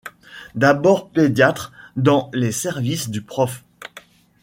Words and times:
D'abord 0.55 1.11
pédiatre 1.11 1.73
dans 1.95 2.31
les 2.33 2.51
services 2.51 3.11
du 3.11 3.21
Prof. 3.21 3.63